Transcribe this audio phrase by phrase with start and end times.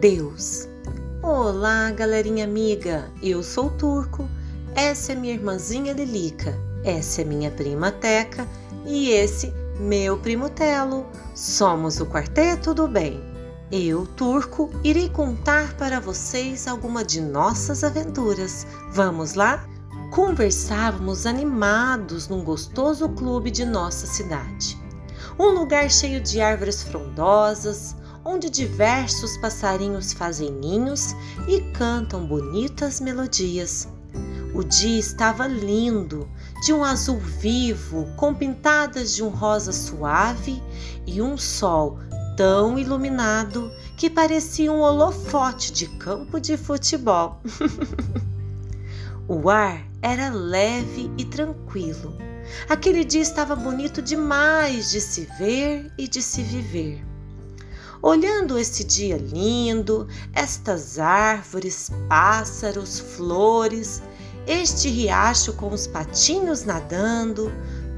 [0.00, 0.66] Deus.
[1.22, 3.10] Olá, galerinha amiga.
[3.22, 4.26] Eu sou o Turco.
[4.74, 6.58] Essa é minha irmãzinha Lilica.
[6.82, 8.48] Essa é minha prima Teca
[8.86, 11.04] e esse meu primo Telo.
[11.34, 13.22] Somos o Quarteto do Bem.
[13.70, 18.66] Eu, Turco, irei contar para vocês alguma de nossas aventuras.
[18.92, 19.68] Vamos lá?
[20.12, 24.78] Conversávamos animados num gostoso clube de nossa cidade.
[25.38, 31.14] Um lugar cheio de árvores frondosas, onde diversos passarinhos fazem ninhos
[31.48, 33.88] e cantam bonitas melodias.
[34.54, 36.28] O dia estava lindo,
[36.64, 40.60] de um azul vivo, com pintadas de um rosa suave
[41.06, 41.98] e um sol
[42.36, 47.40] tão iluminado que parecia um holofote de campo de futebol.
[49.28, 52.16] o ar era leve e tranquilo.
[52.68, 57.09] Aquele dia estava bonito demais de se ver e de se viver.
[58.02, 64.02] Olhando esse dia lindo, estas árvores, pássaros, flores,
[64.46, 67.52] este riacho com os patinhos nadando,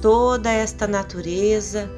[0.00, 1.90] toda esta natureza,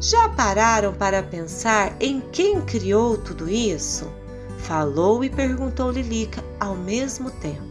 [0.00, 4.10] já pararam para pensar em quem criou tudo isso?
[4.58, 7.62] Falou e perguntou Lilica ao mesmo tempo.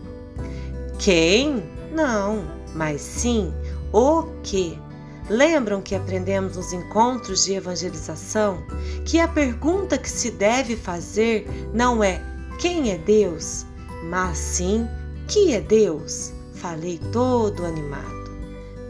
[0.97, 1.64] Quem?
[1.92, 3.53] Não, mas sim
[3.92, 4.80] o que.
[5.29, 8.61] Lembram que aprendemos nos encontros de evangelização
[9.05, 12.21] que a pergunta que se deve fazer não é
[12.59, 13.66] quem é Deus,
[14.09, 14.88] mas sim
[15.27, 16.33] que é Deus?
[16.55, 18.23] Falei todo animado.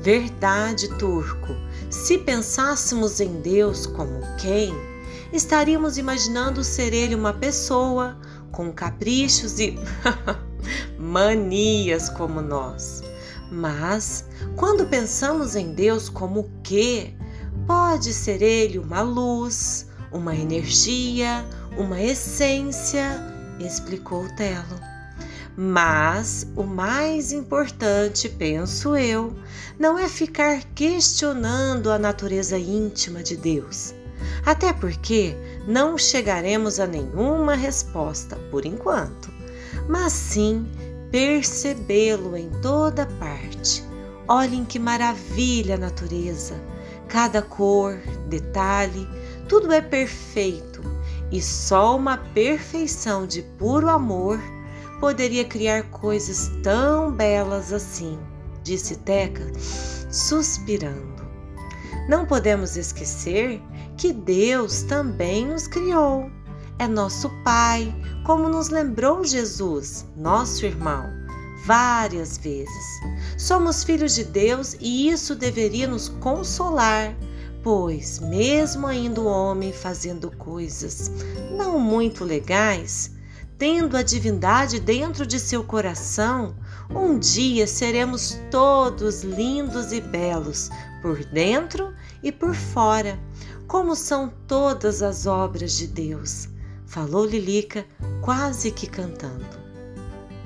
[0.01, 1.55] Verdade, turco.
[1.89, 4.73] Se pensássemos em Deus como quem,
[5.31, 8.17] estaríamos imaginando ser ele uma pessoa
[8.51, 9.79] com caprichos e
[10.99, 13.01] manias como nós.
[13.51, 17.15] Mas, quando pensamos em Deus como que,
[17.65, 21.45] pode ser Ele uma luz, uma energia,
[21.77, 23.03] uma essência,
[23.59, 24.79] explicou Telo.
[25.55, 29.35] Mas o mais importante, penso eu,
[29.79, 33.93] não é ficar questionando a natureza íntima de Deus.
[34.45, 35.35] Até porque
[35.67, 39.31] não chegaremos a nenhuma resposta por enquanto,
[39.87, 40.65] mas sim
[41.11, 43.92] percebê-lo em toda parte.
[44.33, 46.59] Olhem que maravilha a natureza!
[47.07, 49.07] Cada cor, detalhe,
[49.47, 50.81] tudo é perfeito
[51.31, 54.39] e só uma perfeição de puro amor
[54.99, 58.17] poderia criar coisas tão belas assim,
[58.63, 59.45] disse Teca,
[60.09, 61.23] suspirando.
[62.09, 63.61] Não podemos esquecer
[63.95, 66.27] que Deus também nos criou
[66.79, 67.93] é nosso Pai,
[68.25, 71.05] como nos lembrou Jesus, nosso irmão,
[71.65, 72.99] várias vezes.
[73.37, 77.15] Somos filhos de Deus e isso deveria nos consolar,
[77.61, 81.11] pois, mesmo ainda o homem fazendo coisas
[81.57, 83.11] não muito legais,
[83.57, 86.55] tendo a divindade dentro de seu coração,
[86.89, 90.69] um dia seremos todos lindos e belos,
[91.01, 93.19] por dentro e por fora,
[93.67, 96.53] como são todas as obras de Deus
[96.93, 97.83] falou Lilica,
[98.21, 99.62] quase que cantando.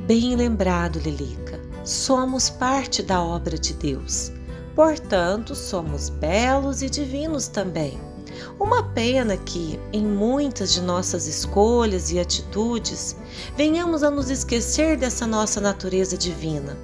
[0.08, 4.32] Bem lembrado, Lilica, somos parte da obra de Deus.
[4.74, 8.00] Portanto, somos belos e divinos também.
[8.58, 13.18] Uma pena que, em muitas de nossas escolhas e atitudes,
[13.58, 16.78] venhamos a nos esquecer dessa nossa natureza divina.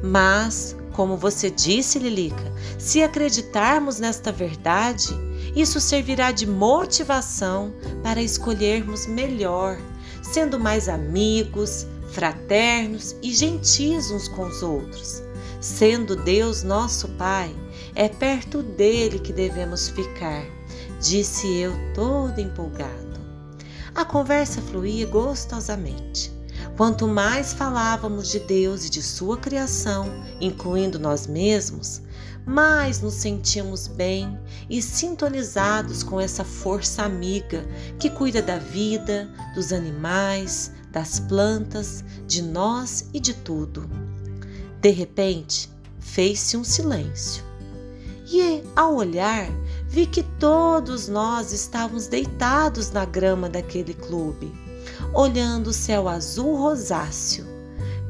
[0.00, 5.12] Mas, como você disse, Lilica, se acreditarmos nesta verdade,
[5.56, 7.74] isso servirá de motivação
[8.04, 9.76] para escolhermos melhor,
[10.22, 15.22] sendo mais amigos, fraternos e gentis uns com os outros.
[15.60, 17.54] Sendo Deus nosso Pai,
[17.94, 20.44] é perto dele que devemos ficar,
[21.00, 23.20] disse eu todo empolgado.
[23.94, 26.32] A conversa fluía gostosamente.
[26.76, 30.06] Quanto mais falávamos de Deus e de sua criação,
[30.40, 32.02] incluindo nós mesmos,
[32.44, 37.64] mais nos sentimos bem e sintonizados com essa força amiga
[37.98, 43.88] que cuida da vida, dos animais, das plantas, de nós e de tudo.
[44.80, 45.68] De repente,
[45.98, 47.42] fez-se um silêncio.
[48.30, 49.48] E, ao olhar,
[49.88, 54.52] vi que todos nós estávamos deitados na grama daquele clube,
[55.12, 57.44] olhando o céu azul rosáceo,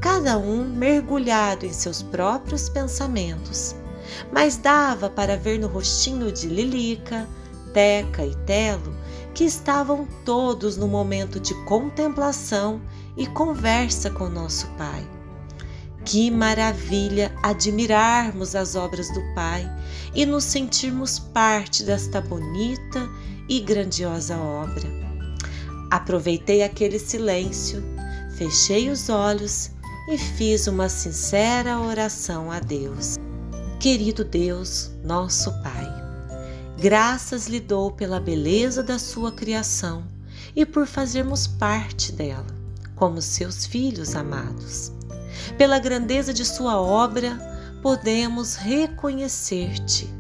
[0.00, 3.74] cada um mergulhado em seus próprios pensamentos
[4.30, 7.26] mas dava para ver no rostinho de Lilica,
[7.72, 8.94] Teca e Telo
[9.34, 12.80] que estavam todos no momento de contemplação
[13.16, 15.06] e conversa com nosso Pai.
[16.04, 19.70] Que maravilha admirarmos as obras do Pai
[20.14, 23.08] e nos sentirmos parte desta bonita
[23.48, 24.88] e grandiosa obra.
[25.90, 27.82] Aproveitei aquele silêncio,
[28.36, 29.70] fechei os olhos
[30.08, 33.16] e fiz uma sincera oração a Deus.
[33.78, 36.01] Querido Deus, nosso Pai,
[36.82, 40.02] graças lhe dou pela beleza da sua criação
[40.56, 42.48] e por fazermos parte dela,
[42.96, 44.90] como seus filhos amados.
[45.56, 47.38] Pela grandeza de sua obra,
[47.80, 50.12] podemos reconhecer-te,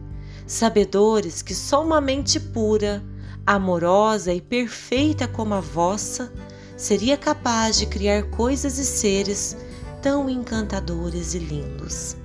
[0.46, 3.02] sabedores que só uma mente pura
[3.44, 6.32] amorosa e perfeita como a vossa,
[6.76, 9.56] seria capaz de criar coisas e seres
[10.00, 12.16] tão encantadores e lindos.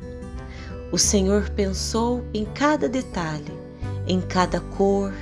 [0.91, 3.66] O Senhor pensou em cada detalhe,
[4.07, 5.13] em cada cor,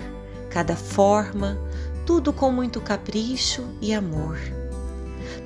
[0.49, 1.57] cada forma,
[2.05, 4.37] tudo com muito capricho e amor.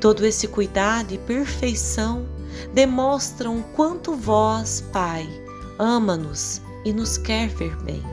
[0.01, 2.27] Todo esse cuidado e perfeição
[2.73, 5.27] demonstram quanto vós, Pai,
[5.77, 8.03] ama-nos e nos quer ver bem.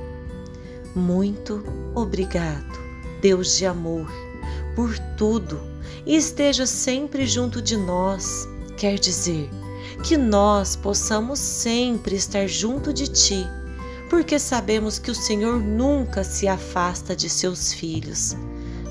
[0.95, 1.63] Muito
[1.95, 2.79] obrigado,
[3.21, 4.11] Deus de amor,
[4.75, 5.61] por tudo
[6.07, 8.49] e esteja sempre junto de nós.
[8.77, 9.51] Quer dizer,
[10.03, 13.47] que nós possamos sempre estar junto de Ti,
[14.09, 18.37] porque sabemos que o Senhor nunca se afasta de seus filhos,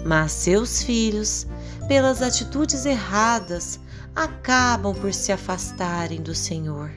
[0.06, 1.48] mas seus filhos,
[1.88, 3.80] pelas atitudes erradas,
[4.16, 6.92] acabam por se afastarem do Senhor.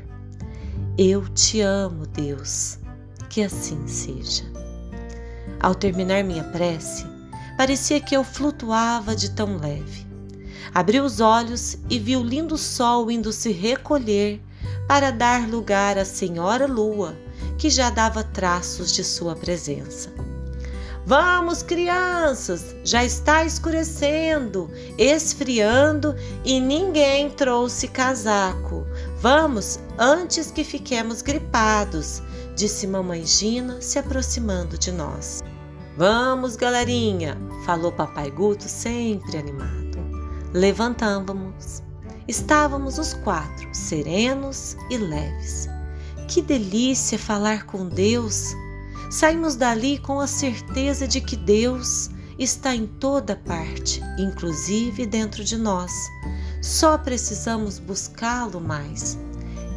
[0.97, 2.79] Eu te amo, Deus,
[3.29, 4.45] que assim seja.
[5.61, 7.07] Ao terminar minha prece,
[7.57, 10.07] parecia que eu flutuava de tão leve.
[10.75, 14.41] Abri os olhos e vi o lindo sol indo se recolher
[14.87, 17.17] para dar lugar à Senhora Lua,
[17.59, 20.11] que já dava traços de sua presença.
[21.05, 26.15] Vamos, crianças, já está escurecendo, esfriando
[26.45, 28.87] e ninguém trouxe casaco.
[29.19, 32.23] Vamos antes que fiquemos gripados,
[32.55, 35.43] disse mamãe Gina, se aproximando de nós.
[35.97, 39.99] Vamos, galerinha, falou papai Guto, sempre animado.
[40.53, 41.83] Levantávamos.
[42.29, 45.69] Estávamos os quatro, serenos e leves.
[46.29, 48.55] Que delícia falar com Deus!
[49.11, 55.57] Saímos dali com a certeza de que Deus está em toda parte, inclusive dentro de
[55.57, 55.91] nós.
[56.61, 59.19] Só precisamos buscá-lo mais.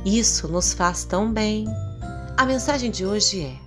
[0.03, 1.65] Isso nos faz tão bem.
[2.35, 3.57] A mensagem de hoje é: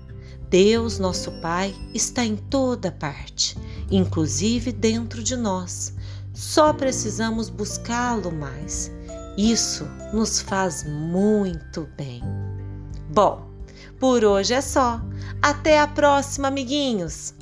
[0.51, 3.57] Deus, nosso Pai, está em toda parte,
[3.91, 5.95] inclusive dentro de nós.
[6.35, 8.93] Só precisamos buscá-lo mais.
[9.39, 12.44] Isso nos faz muito bem.
[13.15, 13.49] Bom,
[14.01, 15.01] por hoje é só.
[15.41, 17.33] Até a próxima, amiguinhos!